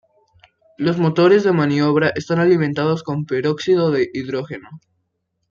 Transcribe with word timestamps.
Los 0.79 0.97
motores 0.97 1.43
de 1.43 1.51
maniobra 1.51 2.11
están 2.15 2.39
alimentados 2.39 3.03
con 3.03 3.25
peróxido 3.27 3.91
de 3.91 4.09
hidrógeno. 4.11 4.67